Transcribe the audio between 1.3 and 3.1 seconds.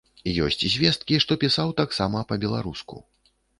пісаў таксама па-беларуску.